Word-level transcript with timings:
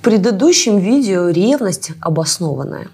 В 0.00 0.02
предыдущем 0.02 0.78
видео 0.78 1.28
«Ревность 1.28 1.90
обоснованная» 2.00 2.88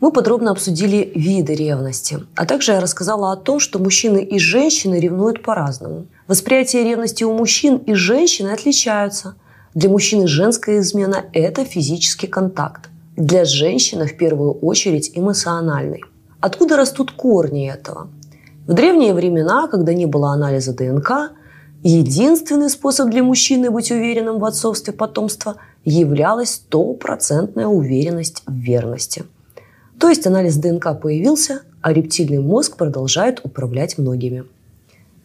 мы 0.00 0.12
подробно 0.12 0.50
обсудили 0.50 1.10
виды 1.14 1.54
ревности, 1.54 2.26
а 2.36 2.44
также 2.44 2.72
я 2.72 2.80
рассказала 2.80 3.32
о 3.32 3.36
том, 3.36 3.58
что 3.58 3.78
мужчины 3.78 4.22
и 4.22 4.38
женщины 4.38 5.00
ревнуют 5.00 5.42
по-разному. 5.42 6.04
Восприятие 6.28 6.84
ревности 6.84 7.24
у 7.24 7.32
мужчин 7.32 7.78
и 7.78 7.94
женщин 7.94 8.48
отличаются. 8.48 9.34
Для 9.72 9.88
мужчины 9.88 10.26
женская 10.26 10.80
измена– 10.80 11.24
это 11.32 11.64
физический 11.64 12.26
контакт. 12.26 12.90
Для 13.16 13.46
женщины 13.46 14.06
в 14.06 14.18
первую 14.18 14.52
очередь 14.52 15.12
эмоциональный. 15.14 16.04
Откуда 16.42 16.76
растут 16.76 17.12
корни 17.12 17.72
этого? 17.72 18.08
В 18.66 18.74
древние 18.74 19.14
времена, 19.14 19.68
когда 19.68 19.94
не 19.94 20.04
было 20.04 20.32
анализа 20.32 20.74
ДНК, 20.74 21.32
единственный 21.82 22.68
способ 22.68 23.08
для 23.08 23.22
мужчины 23.22 23.70
быть 23.70 23.90
уверенным 23.90 24.38
в 24.38 24.44
отцовстве 24.44 24.92
потомства 24.92 25.56
являлась 25.84 26.54
стопроцентная 26.54 27.66
уверенность 27.66 28.42
в 28.46 28.54
верности– 28.54 29.24
то 30.02 30.08
есть 30.08 30.26
анализ 30.26 30.56
ДНК 30.56 31.00
появился, 31.00 31.62
а 31.80 31.92
рептильный 31.92 32.40
мозг 32.40 32.76
продолжает 32.76 33.38
управлять 33.44 33.98
многими. 33.98 34.42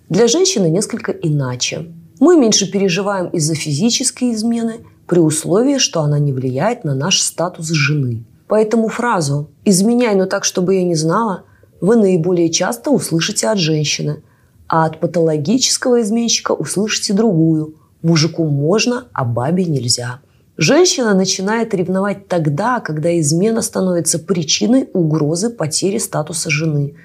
Для 0.08 0.28
женщины 0.28 0.68
несколько 0.68 1.12
иначе. 1.12 1.88
Мы 2.20 2.38
меньше 2.38 2.72
переживаем 2.72 3.26
из-за 3.30 3.56
физической 3.56 4.36
измены 4.36 4.82
при 5.08 5.18
условии, 5.18 5.80
что 5.80 6.02
она 6.02 6.20
не 6.20 6.32
влияет 6.32 6.84
на 6.84 6.94
наш 6.94 7.22
статус 7.22 7.70
жены. 7.70 8.24
Поэтому 8.48 8.88
фразу 8.88 9.50
«изменяй, 9.66 10.14
но 10.14 10.28
так, 10.28 10.44
чтобы 10.44 10.76
я 10.76 10.84
не 10.84 10.94
знала» 10.94 11.46
вы 11.82 11.96
наиболее 11.96 12.50
часто 12.50 12.92
услышите 12.92 13.48
от 13.48 13.58
женщины, 13.58 14.22
а 14.68 14.86
от 14.86 15.00
патологического 15.00 16.02
изменщика 16.04 16.52
услышите 16.52 17.14
другую 17.14 17.74
«мужику 18.04 18.46
можно, 18.46 19.06
а 19.12 19.26
бабе 19.26 19.66
нельзя». 19.66 20.20
Женщина 20.58 21.14
начинает 21.14 21.76
ревновать 21.76 22.28
тогда, 22.28 22.80
когда 22.80 23.18
измена 23.20 23.62
становится 23.62 24.18
причиной 24.18 24.90
угрозы 24.92 25.52
потери 25.52 26.00
статуса 26.00 26.50
жены. 26.50 26.96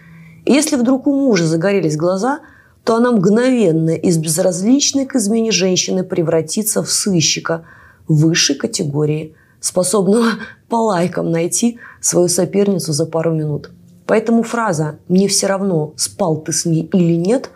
И 0.46 0.52
если 0.52 0.76
вдруг 0.76 1.06
у 1.06 1.12
мужа 1.12 1.46
загорелись 1.46 1.98
глаза, 1.98 2.40
то 2.82 2.96
она 2.96 3.12
мгновенно 3.12 3.90
из 3.90 4.16
безразличной 4.16 5.04
к 5.04 5.16
измене 5.16 5.52
женщины 5.52 6.02
превратится 6.02 6.82
в 6.82 6.90
сыщика 6.90 7.64
высшей 8.08 8.56
категории, 8.56 9.34
способного 9.60 10.30
по 10.70 10.76
лайкам 10.76 11.30
найти 11.30 11.78
свою 12.00 12.28
соперницу 12.28 12.94
за 12.94 13.04
пару 13.04 13.34
минут. 13.34 13.70
Поэтому 14.06 14.44
фраза 14.44 14.98
«мне 15.08 15.28
все 15.28 15.46
равно, 15.46 15.92
спал 15.96 16.38
ты 16.38 16.52
с 16.52 16.64
ней 16.64 16.88
или 16.90 17.16
нет» 17.16 17.50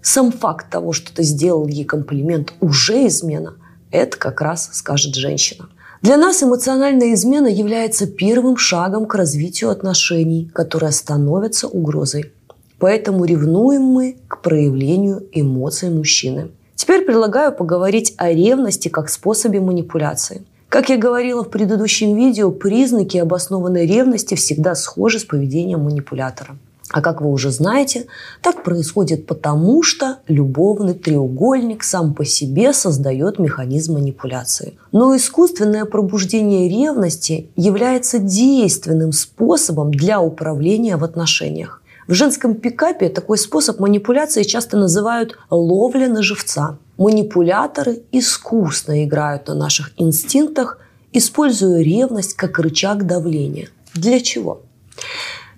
сам 0.00 0.32
факт 0.32 0.70
того, 0.70 0.92
что 0.92 1.14
ты 1.14 1.22
сделал 1.22 1.66
ей 1.66 1.84
комплимент, 1.84 2.54
уже 2.60 3.06
измена– 3.06 3.54
это 3.94 4.18
как 4.18 4.40
раз 4.40 4.70
скажет 4.72 5.14
женщина. 5.14 5.68
Для 6.02 6.16
нас 6.18 6.42
эмоциональная 6.42 7.14
измена 7.14 7.46
является 7.46 8.06
первым 8.06 8.56
шагом 8.56 9.06
к 9.06 9.14
развитию 9.14 9.70
отношений, 9.70 10.50
которые 10.52 10.92
становятся 10.92 11.66
угрозой. 11.66 12.32
Поэтому 12.78 13.24
ревнуем 13.24 13.82
мы 13.82 14.16
к 14.28 14.42
проявлению 14.42 15.26
эмоций 15.32 15.88
мужчины. 15.88 16.50
Теперь 16.74 17.06
предлагаю 17.06 17.52
поговорить 17.52 18.12
о 18.18 18.30
ревности 18.30 18.88
как 18.88 19.08
способе 19.08 19.60
манипуляции. 19.60 20.42
Как 20.68 20.90
я 20.90 20.98
говорила 20.98 21.44
в 21.44 21.50
предыдущем 21.50 22.16
видео, 22.16 22.50
признаки 22.50 23.16
обоснованной 23.16 23.86
ревности 23.86 24.34
всегда 24.34 24.74
схожи 24.74 25.20
с 25.20 25.24
поведением 25.24 25.84
манипулятора. 25.84 26.58
А 26.94 27.00
как 27.00 27.20
вы 27.20 27.32
уже 27.32 27.50
знаете, 27.50 28.06
так 28.40 28.62
происходит 28.62 29.26
потому, 29.26 29.82
что 29.82 30.18
любовный 30.28 30.94
треугольник 30.94 31.82
сам 31.82 32.14
по 32.14 32.24
себе 32.24 32.72
создает 32.72 33.40
механизм 33.40 33.94
манипуляции. 33.94 34.78
Но 34.92 35.16
искусственное 35.16 35.86
пробуждение 35.86 36.68
ревности 36.68 37.48
является 37.56 38.20
действенным 38.20 39.10
способом 39.10 39.90
для 39.90 40.20
управления 40.20 40.96
в 40.96 41.02
отношениях. 41.02 41.82
В 42.06 42.14
женском 42.14 42.54
пикапе 42.54 43.08
такой 43.08 43.38
способ 43.38 43.80
манипуляции 43.80 44.44
часто 44.44 44.76
называют 44.76 45.36
ловля 45.50 46.08
на 46.08 46.22
живца. 46.22 46.78
Манипуляторы 46.96 48.02
искусно 48.12 49.04
играют 49.04 49.48
на 49.48 49.54
наших 49.54 49.90
инстинктах, 49.96 50.78
используя 51.12 51.82
ревность 51.82 52.34
как 52.34 52.60
рычаг 52.60 53.04
давления. 53.04 53.70
Для 53.94 54.20
чего? 54.20 54.62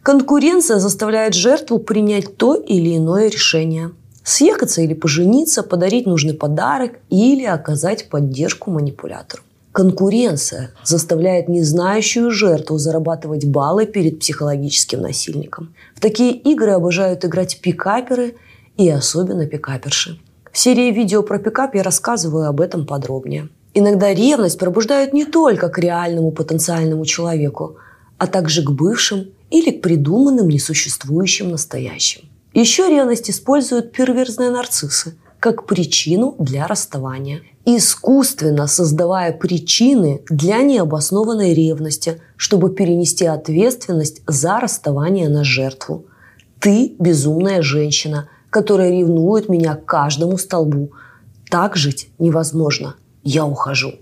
Конкуренция 0.06 0.78
заставляет 0.78 1.34
жертву 1.34 1.80
принять 1.80 2.36
то 2.36 2.54
или 2.54 2.96
иное 2.96 3.26
решение. 3.28 3.90
Съехаться 4.22 4.80
или 4.80 4.94
пожениться, 4.94 5.64
подарить 5.64 6.06
нужный 6.06 6.34
подарок 6.34 6.92
или 7.10 7.44
оказать 7.44 8.08
поддержку 8.08 8.70
манипулятору. 8.70 9.42
Конкуренция 9.72 10.70
заставляет 10.84 11.48
незнающую 11.48 12.30
жертву 12.30 12.78
зарабатывать 12.78 13.46
баллы 13.46 13.84
перед 13.84 14.20
психологическим 14.20 15.00
насильником. 15.00 15.74
В 15.96 16.00
такие 16.00 16.34
игры 16.34 16.70
обожают 16.70 17.24
играть 17.24 17.60
пикаперы 17.60 18.36
и 18.76 18.88
особенно 18.88 19.44
пикаперши. 19.46 20.20
В 20.52 20.56
серии 20.56 20.92
видео 20.92 21.24
про 21.24 21.40
пикап 21.40 21.74
я 21.74 21.82
рассказываю 21.82 22.48
об 22.48 22.60
этом 22.60 22.86
подробнее. 22.86 23.48
Иногда 23.74 24.14
ревность 24.14 24.60
пробуждают 24.60 25.12
не 25.12 25.24
только 25.24 25.68
к 25.68 25.80
реальному 25.80 26.30
потенциальному 26.30 27.04
человеку, 27.04 27.78
а 28.18 28.28
также 28.28 28.62
к 28.62 28.70
бывшим 28.70 29.30
или 29.50 29.70
к 29.70 29.82
придуманным 29.82 30.48
несуществующим 30.48 31.50
настоящим. 31.50 32.22
Еще 32.54 32.88
ревность 32.88 33.30
используют 33.30 33.92
перверзные 33.92 34.50
нарциссы 34.50 35.16
как 35.40 35.66
причину 35.66 36.34
для 36.38 36.66
расставания, 36.66 37.42
искусственно 37.64 38.66
создавая 38.66 39.32
причины 39.32 40.22
для 40.30 40.62
необоснованной 40.62 41.52
ревности, 41.52 42.20
чтобы 42.36 42.70
перенести 42.70 43.26
ответственность 43.26 44.22
за 44.26 44.58
расставание 44.58 45.28
на 45.28 45.44
жертву. 45.44 46.06
Ты 46.58 46.96
безумная 46.98 47.62
женщина, 47.62 48.28
которая 48.50 48.90
ревнует 48.90 49.48
меня 49.48 49.74
к 49.74 49.84
каждому 49.84 50.38
столбу. 50.38 50.92
Так 51.50 51.76
жить 51.76 52.08
невозможно. 52.18 52.96
Я 53.22 53.44
ухожу. 53.44 53.92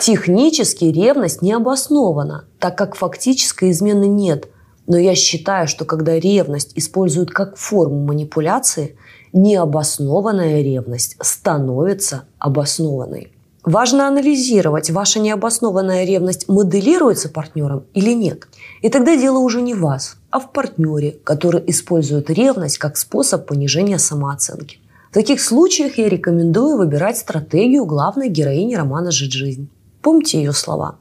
Технически 0.00 0.84
ревность 0.84 1.42
не 1.42 1.52
обоснована, 1.52 2.44
так 2.58 2.76
как 2.78 2.94
фактической 2.94 3.70
измены 3.70 4.06
нет. 4.06 4.48
Но 4.86 4.98
я 4.98 5.14
считаю, 5.14 5.66
что 5.66 5.84
когда 5.84 6.18
ревность 6.18 6.72
используют 6.74 7.30
как 7.30 7.56
форму 7.56 8.04
манипуляции, 8.04 8.96
необоснованная 9.32 10.62
ревность 10.62 11.16
становится 11.20 12.24
обоснованной. 12.38 13.32
Важно 13.64 14.08
анализировать, 14.08 14.90
ваша 14.90 15.20
необоснованная 15.20 16.04
ревность 16.04 16.48
моделируется 16.48 17.30
партнером 17.30 17.84
или 17.94 18.12
нет. 18.12 18.46
И 18.82 18.90
тогда 18.90 19.16
дело 19.16 19.38
уже 19.38 19.62
не 19.62 19.72
в 19.72 19.80
вас, 19.80 20.16
а 20.30 20.38
в 20.38 20.52
партнере, 20.52 21.16
который 21.24 21.62
использует 21.68 22.28
ревность 22.28 22.76
как 22.76 22.98
способ 22.98 23.46
понижения 23.46 23.98
самооценки. 23.98 24.80
В 25.10 25.14
таких 25.14 25.40
случаях 25.40 25.96
я 25.96 26.10
рекомендую 26.10 26.76
выбирать 26.76 27.16
стратегию 27.16 27.86
главной 27.86 28.28
героини 28.28 28.74
романа 28.74 29.10
«Жить 29.10 29.32
жизнь». 29.32 29.70
Помните 30.02 30.38
ее 30.38 30.52
слова. 30.52 30.96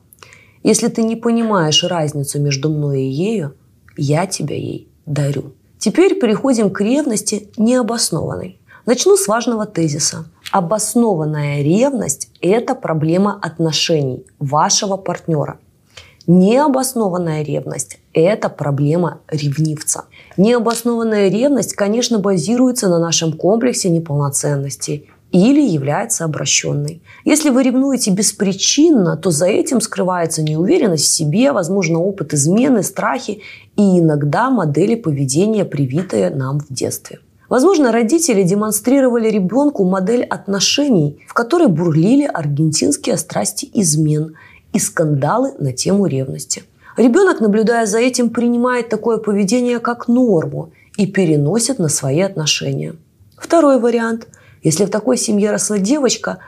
Если 0.64 0.88
ты 0.88 1.04
не 1.04 1.18
понимаешь 1.18 1.84
разницу 1.84 2.40
между 2.40 2.70
мной 2.70 3.02
и 3.02 3.10
ею, 3.10 3.56
я 3.98 4.26
тебя 4.26 4.56
ей 4.56 4.88
дарю. 5.06 5.54
Теперь 5.78 6.20
переходим 6.20 6.70
к 6.70 6.81
ревности 6.81 7.50
необоснованной. 7.58 8.59
Начну 8.86 9.16
с 9.16 9.28
важного 9.28 9.66
тезиса. 9.66 10.26
Обоснованная 10.52 11.62
ревность– 11.62 12.30
это 12.42 12.76
проблема 12.76 13.40
отношений 13.42 14.26
вашего 14.40 14.98
партнера. 14.98 15.58
Необоснованная 16.28 17.44
ревность– 17.44 18.00
это 18.14 18.48
проблема 18.48 19.20
ревнивца. 19.28 20.06
Необоснованная 20.38 21.30
ревность, 21.30 21.74
конечно, 21.74 22.20
базируется 22.20 22.88
на 22.88 23.00
нашем 23.00 23.34
комплексе 23.34 23.90
неполноценности 23.90 25.10
или 25.34 25.62
является 25.62 26.26
обращенной. 26.26 27.02
Если 27.26 27.50
вы 27.50 27.64
ревнуете 27.64 28.12
беспричинно, 28.12 29.18
то 29.18 29.31
за 29.31 29.48
этим 29.48 29.81
скрывается 29.81 30.44
неуверенность 30.44 31.06
в 31.06 31.12
себе, 31.12 31.52
возможно, 31.52 32.00
опыт 32.00 32.36
измены, 32.36 32.84
страхи 32.84 33.42
и 33.75 34.00
иногда 34.00 34.52
модели 34.52 34.94
поведения, 34.94 35.66
привитые 35.66 36.30
нам 36.30 36.60
в 36.60 36.68
детстве. 36.69 37.19
Возможно, 37.50 37.92
родители 37.92 38.44
демонстрировали 38.44 39.28
ребенку 39.30 39.84
модель 39.84 40.24
отношений, 40.24 41.25
в 41.28 41.34
которой 41.34 41.68
бурлили 41.68 42.30
аргентинские 42.31 43.18
страсти 43.18 43.68
измен 43.74 44.36
и 44.72 44.78
скандалы 44.80 45.54
на 45.57 45.74
тему 45.74 46.06
ревности. 46.06 46.63
Ребенок, 46.96 47.42
наблюдая 47.42 47.88
за 47.88 47.98
этим, 47.98 48.30
принимает 48.30 48.90
такое 48.90 49.18
поведение 49.18 49.80
как 49.80 50.07
норму 50.07 50.69
и 50.96 51.07
переносит 51.07 51.80
на 51.80 51.90
свои 51.90 52.22
отношения. 52.22 52.94
Второй 53.36 53.80
вариант– 53.80 54.28
если 54.63 54.86
в 54.86 54.89
такой 54.89 55.18
семье 55.18 55.51
росла 55.51 55.77
девочка, 55.77 56.39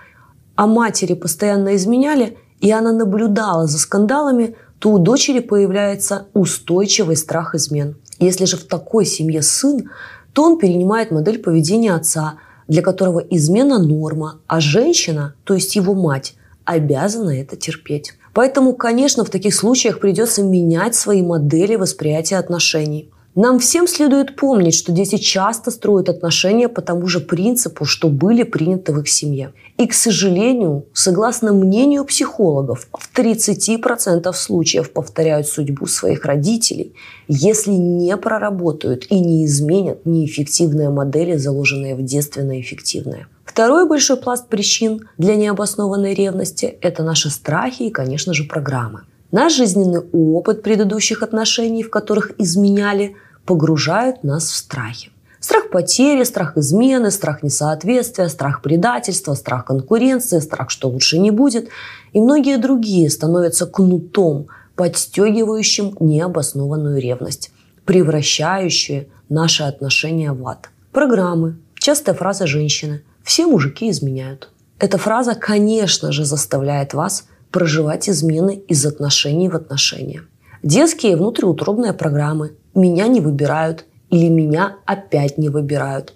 а 0.55 0.67
матери 0.67 1.13
постоянно 1.13 1.75
изменяли, 1.75 2.37
и 2.61 2.71
она 2.71 2.93
наблюдала 2.93 3.67
за 3.67 3.77
скандалами, 3.77 4.55
то 4.79 4.91
у 4.91 4.99
дочери 4.99 5.39
появляется 5.39 6.27
устойчивый 6.33 7.17
страх 7.17 7.55
измен. 7.55 7.95
Если 8.19 8.45
же 8.45 8.57
в 8.57 8.63
такой 8.63 9.05
семье 9.05 9.41
сын, 9.41 9.89
то 10.33 10.43
он 10.43 10.57
перенимает 10.57 11.11
модель 11.11 11.39
поведения 11.39 11.93
отца, 11.93 12.35
для 12.67 12.81
которого 12.81 13.19
измена– 13.19 13.79
норма, 13.79 14.39
а 14.47 14.59
женщина, 14.59 15.35
то 15.43 15.53
есть 15.53 15.75
его 15.75 15.93
мать, 15.93 16.35
обязана 16.63 17.29
это 17.29 17.55
терпеть. 17.55 18.13
Поэтому, 18.33 18.73
конечно, 18.73 19.23
в 19.23 19.29
таких 19.29 19.55
случаях 19.55 19.99
придется 19.99 20.43
менять 20.43 20.95
свои 20.95 21.21
модели 21.21 21.75
восприятия 21.75 22.37
отношений. 22.37 23.09
Нам 23.35 23.59
всем 23.59 23.85
следует 23.85 24.37
помнить, 24.37 24.75
что 24.75 24.93
дети 24.93 25.17
часто 25.17 25.69
строят 25.69 26.07
отношения 26.07 26.69
по 26.69 26.81
тому 26.81 27.05
же 27.07 27.19
принципу, 27.19 27.83
что 27.83 28.07
были 28.07 28.43
приняты 28.43 28.93
в 28.93 29.01
их 29.01 29.09
семье. 29.09 29.51
И, 29.77 29.87
к 29.87 29.93
сожалению, 29.93 30.85
согласно 30.93 31.51
мнению 31.51 32.05
психологов, 32.05 32.87
в 32.93 33.13
30% 33.13 34.31
случаев 34.31 34.89
повторяют 34.93 35.49
судьбу 35.49 35.85
своих 35.85 36.23
родителей, 36.23 36.93
если 37.27 37.71
не 37.71 38.15
проработают 38.15 39.05
и 39.09 39.19
не 39.19 39.45
изменят 39.45 40.05
неэффективные 40.05 40.89
модели, 40.89 41.35
заложенные 41.35 41.95
в 41.95 42.03
детстве 42.03 42.43
на 42.43 42.61
эффективные. 42.61 43.27
Второй 43.43 43.85
большой 43.85 44.15
пласт 44.15 44.47
причин 44.47 45.09
для 45.17 45.35
необоснованной 45.35 46.13
ревности– 46.13 46.77
это 46.81 47.03
наши 47.03 47.29
страхи 47.29 47.83
и, 47.83 47.91
конечно 47.91 48.33
же, 48.33 48.45
программы. 48.45 49.01
Наш 49.35 49.53
жизненный 49.53 49.99
опыт 50.13 50.63
предыдущих 50.63 51.21
отношений, 51.21 51.83
в 51.83 51.89
которых 51.89 52.31
изменяли, 52.37 53.17
погружают 53.45 54.23
нас 54.23 54.45
в 54.45 54.55
страхи. 54.55 55.11
Страх 55.41 55.71
потери, 55.71 56.23
страх 56.23 56.55
измены, 56.55 57.11
страх 57.11 57.43
несоответствия, 57.43 58.29
страх 58.29 58.61
предательства, 58.61 59.33
страх 59.33 59.65
конкуренции, 59.65 60.39
страх, 60.39 60.69
что 60.69 60.87
лучше 60.87 61.19
не 61.19 61.31
будет 61.31 61.67
и 62.13 62.21
многие 62.21 62.57
другие 62.57 63.09
становятся 63.09 63.65
кнутом, 63.65 64.47
подстегивающим 64.77 65.97
необоснованную 65.99 67.01
ревность, 67.01 67.51
превращающие 67.83 69.09
наши 69.27 69.63
отношения 69.63 70.31
в 70.31 70.47
ад. 70.47 70.69
Программы, 70.93 71.57
частая 71.77 72.15
фраза 72.15 72.47
женщины 72.47 73.03
«все 73.21 73.47
мужики 73.47 73.89
изменяют». 73.89 74.49
Эта 74.79 74.97
фраза, 74.97 75.35
конечно 75.35 76.13
же, 76.13 76.23
заставляет 76.23 76.93
вас 76.93 77.25
проживать 77.55 78.09
измены 78.09 78.61
из 78.67 78.85
отношений 78.85 79.47
в 79.47 79.55
отношения. 79.55 80.23
Детские 80.61 81.15
внутриутробные 81.15 81.93
программы 81.93 82.51
«меня 82.73 83.07
не 83.07 83.21
выбирают» 83.21 83.85
или 84.09 84.27
«меня 84.27 84.75
опять 84.85 85.37
не 85.37 85.47
выбирают». 85.47 86.15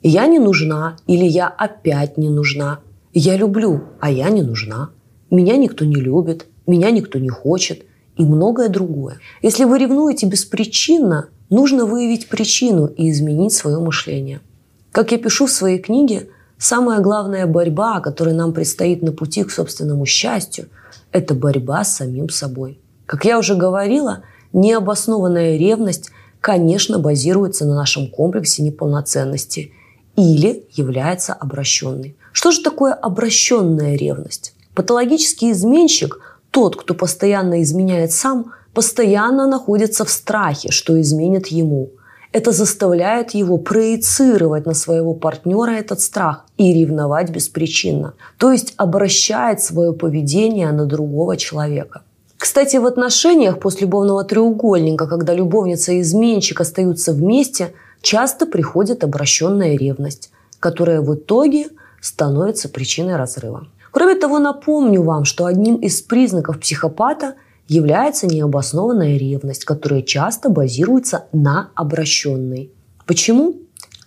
«Я 0.00 0.28
не 0.28 0.38
нужна» 0.38 0.96
или 1.08 1.24
«я 1.24 1.48
опять 1.48 2.16
не 2.16 2.28
нужна». 2.28 2.78
«Я 3.12 3.36
люблю», 3.36 3.82
а 3.98 4.12
«я 4.12 4.30
не 4.30 4.42
нужна». 4.42 4.90
«Меня 5.28 5.56
никто 5.56 5.84
не 5.84 5.96
любит», 5.96 6.46
«меня 6.68 6.92
никто 6.92 7.18
не 7.18 7.30
хочет» 7.30 7.82
и 8.16 8.22
многое 8.22 8.68
другое. 8.68 9.18
Если 9.42 9.64
вы 9.64 9.80
ревнуете 9.80 10.26
беспричинно, 10.26 11.30
нужно 11.50 11.84
выявить 11.84 12.28
причину 12.28 12.86
и 12.86 13.10
изменить 13.10 13.54
свое 13.54 13.80
мышление. 13.80 14.40
Как 14.92 15.10
я 15.10 15.18
пишу 15.18 15.46
в 15.46 15.50
своей 15.50 15.80
книге, 15.80 16.28
самая 16.58 17.00
главная 17.00 17.46
борьба, 17.46 18.00
которая 18.00 18.34
нам 18.34 18.52
предстоит 18.52 19.02
на 19.02 19.12
пути 19.12 19.44
к 19.44 19.50
собственному 19.50 20.06
счастью, 20.06 20.68
это 21.12 21.34
борьба 21.34 21.84
с 21.84 21.96
самим 21.96 22.28
собой– 22.28 22.80
как 23.06 23.24
я 23.24 23.38
уже 23.38 23.54
говорила, 23.54 24.24
необоснованная 24.52 25.56
ревность, 25.56 26.10
конечно, 26.40 26.98
базируется 26.98 27.64
на 27.64 27.74
нашем 27.74 28.10
комплексе 28.10 28.62
неполноценности 28.62 29.72
или 30.16 30.66
является 30.72 31.32
обращенной. 31.32 32.16
Что 32.32 32.50
же 32.50 32.62
такое 32.62 32.92
обращенная 32.92 33.96
ревность? 33.96 34.54
Патологический 34.74 35.52
изменщик, 35.52 36.18
тот, 36.50 36.76
кто 36.76 36.94
постоянно 36.94 37.62
изменяет 37.62 38.12
сам, 38.12 38.52
постоянно 38.74 39.46
находится 39.46 40.04
в 40.04 40.10
страхе, 40.10 40.70
что 40.70 41.00
изменит 41.00 41.46
ему. 41.46 41.90
Это 42.36 42.52
заставляет 42.52 43.30
его 43.30 43.56
проецировать 43.56 44.66
на 44.66 44.74
своего 44.74 45.14
партнера 45.14 45.70
этот 45.70 46.00
страх 46.00 46.44
и 46.58 46.74
ревновать 46.74 47.30
беспричинно. 47.30 48.12
То 48.36 48.52
есть 48.52 48.74
обращает 48.76 49.62
свое 49.62 49.94
поведение 49.94 50.70
на 50.72 50.84
другого 50.84 51.38
человека. 51.38 52.02
Кстати, 52.36 52.76
в 52.76 52.84
отношениях 52.84 53.58
после 53.58 53.86
любовного 53.86 54.22
треугольника, 54.22 55.06
когда 55.06 55.32
любовница 55.32 55.92
и 55.92 56.02
изменщик 56.02 56.60
остаются 56.60 57.14
вместе, 57.14 57.72
часто 58.02 58.44
приходит 58.44 59.02
обращенная 59.02 59.78
ревность, 59.78 60.30
которая 60.60 61.00
в 61.00 61.14
итоге 61.14 61.68
становится 62.02 62.68
причиной 62.68 63.16
разрыва. 63.16 63.66
Кроме 63.90 64.14
того, 64.14 64.40
напомню 64.40 65.02
вам, 65.02 65.24
что 65.24 65.46
одним 65.46 65.76
из 65.76 66.02
признаков 66.02 66.60
психопата 66.60 67.36
является 67.68 68.26
необоснованная 68.26 69.16
ревность, 69.16 69.64
которая 69.64 70.02
часто 70.02 70.48
базируется 70.48 71.24
на 71.32 71.70
обращенной. 71.74 72.70
Почему? 73.06 73.56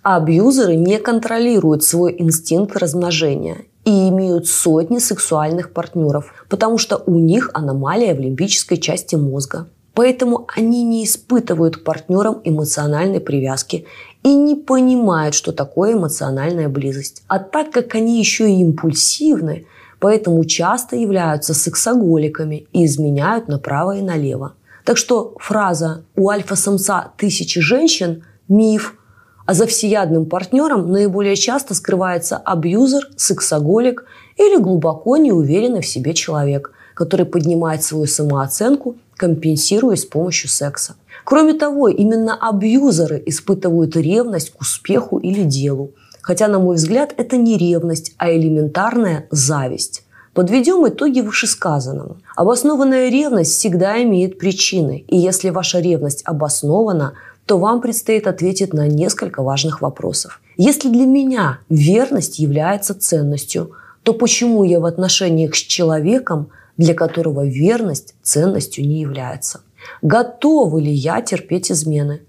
Абьюзеры 0.01 0.75
не 0.75 0.97
контролируют 0.97 1.83
свой 1.83 2.15
инстинкт 2.17 2.77
размножения 2.77 3.65
и 3.85 4.09
имеют 4.09 4.47
сотни 4.47 4.99
сексуальных 4.99 5.73
партнеров, 5.73 6.45
потому 6.49 6.77
что 6.77 6.97
у 7.05 7.19
них 7.19 7.49
аномалия 7.53 8.13
в 8.13 8.19
лимбической 8.19 8.77
части 8.77 9.15
мозга. 9.15 9.67
Поэтому 9.93 10.47
они 10.55 10.83
не 10.83 11.03
испытывают 11.03 11.77
к 11.77 11.83
партнерам 11.83 12.39
эмоциональной 12.43 13.19
привязки 13.19 13.85
и 14.23 14.33
не 14.33 14.55
понимают, 14.55 15.35
что 15.35 15.51
такое 15.51 15.93
эмоциональная 15.93 16.69
близость. 16.69 17.23
А 17.27 17.39
так 17.39 17.71
как 17.71 17.95
они 17.95 18.19
еще 18.19 18.49
и 18.49 18.61
импульсивны, 18.61 19.65
поэтому 19.99 20.43
часто 20.45 20.95
являются 20.95 21.53
сексоголиками 21.53 22.67
и 22.73 22.85
изменяют 22.85 23.47
направо 23.47 23.97
и 23.97 24.01
налево. 24.01 24.53
Так 24.85 24.97
что 24.97 25.35
фраза 25.39 26.03
«у 26.15 26.29
альфа-самца 26.29 27.11
тысячи 27.17 27.59
женщин»– 27.59 28.23
миф– 28.47 28.95
а 29.49 29.55
за 29.55 29.65
всеядным 29.65 30.27
партнером 30.27 30.91
наиболее 30.91 31.35
часто 31.35 31.73
скрывается 31.73 32.37
абьюзер, 32.37 33.09
сексоголик 33.15 34.05
или 34.37 34.61
глубоко 34.61 35.17
неуверенный 35.17 35.81
в 35.81 35.87
себе 35.87 36.13
человек, 36.13 36.71
который 36.93 37.25
поднимает 37.25 37.81
свою 37.81 38.05
самооценку, 38.05 38.97
компенсируя 39.17 39.95
с 39.95 40.05
помощью 40.05 40.51
секса. 40.51 40.97
Кроме 41.25 41.55
того, 41.55 41.87
именно 41.87 42.37
абьюзеры 42.39 43.23
испытывают 43.25 43.95
ревность 43.95 44.51
к 44.51 44.61
успеху 44.61 45.17
или 45.17 45.41
делу. 45.41 45.93
Хотя, 46.29 46.47
на 46.47 46.59
мой 46.59 46.75
взгляд, 46.75 47.11
это 47.17 47.37
не 47.37 47.57
ревность, 47.57 48.13
а 48.19 48.31
элементарная 48.31 49.25
зависть. 49.31 50.03
Подведем 50.35 50.87
итоги 50.87 51.21
вышесказанного. 51.21 52.17
Обоснованная 52.35 53.09
ревность 53.09 53.53
всегда 53.53 53.99
имеет 54.03 54.37
причины. 54.37 55.05
И 55.07 55.17
если 55.17 55.49
ваша 55.49 55.79
ревность 55.79 56.21
обоснована, 56.25 57.13
то 57.47 57.57
вам 57.57 57.81
предстоит 57.81 58.27
ответить 58.27 58.73
на 58.73 58.87
несколько 58.87 59.41
важных 59.41 59.81
вопросов. 59.81 60.39
Если 60.55 60.89
для 60.89 61.07
меня 61.07 61.61
верность 61.67 62.37
является 62.37 62.93
ценностью, 62.93 63.71
то 64.03 64.13
почему 64.13 64.63
я 64.63 64.79
в 64.79 64.85
отношениях 64.85 65.55
с 65.55 65.59
человеком, 65.59 66.49
для 66.77 66.93
которого 66.93 67.43
верность 67.43 68.13
ценностью 68.21 68.87
не 68.87 69.01
является? 69.01 69.61
Готовы 70.03 70.79
ли 70.79 70.91
я 70.91 71.23
терпеть 71.23 71.71
измены? 71.71 72.21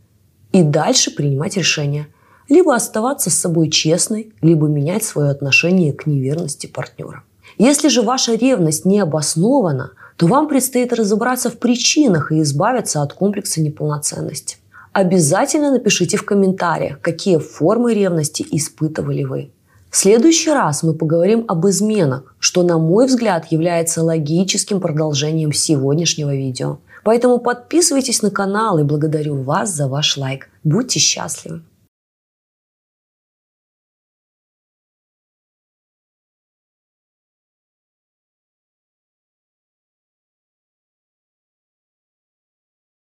И 0.52 0.62
дальше 0.62 1.10
принимать 1.10 1.58
решение. 1.58 2.06
Либо 2.50 2.74
оставаться 2.74 3.30
с 3.30 3.34
собой 3.34 3.70
честной, 3.70 4.34
либо 4.42 4.66
менять 4.66 5.04
свое 5.04 5.30
отношение 5.30 5.94
к 5.94 6.04
неверности 6.04 6.66
партнера. 6.66 7.22
Если 7.56 7.88
же 7.88 8.02
ваша 8.02 8.34
ревность 8.34 8.84
не 8.84 8.98
обоснована, 9.00 9.92
то 10.16 10.26
вам 10.26 10.48
предстоит 10.48 10.92
разобраться 10.92 11.48
в 11.48 11.58
причинах 11.58 12.32
и 12.32 12.42
избавиться 12.42 13.02
от 13.02 13.12
комплекса 13.14 13.62
неполноценности. 13.62 14.56
Обязательно 14.92 15.70
напишите 15.70 16.16
в 16.16 16.24
комментариях, 16.24 17.00
какие 17.00 17.38
формы 17.38 17.94
ревности 17.94 18.44
испытывали 18.50 19.22
вы. 19.22 19.52
В 19.88 19.96
следующий 19.96 20.50
раз 20.50 20.82
мы 20.82 20.94
поговорим 20.94 21.44
об 21.46 21.66
изменах, 21.68 22.34
что, 22.40 22.64
на 22.64 22.78
мой 22.78 23.06
взгляд, 23.06 23.46
является 23.50 24.02
логическим 24.02 24.80
продолжением 24.80 25.52
сегодняшнего 25.52 26.34
видео. 26.34 26.78
Поэтому 27.04 27.38
подписывайтесь 27.38 28.22
на 28.22 28.30
канал 28.30 28.78
и 28.78 28.82
благодарю 28.82 29.40
вас 29.42 29.70
за 29.70 29.86
ваш 29.86 30.16
лайк. 30.16 30.48
Будьте 30.64 30.98
счастливы! 30.98 31.62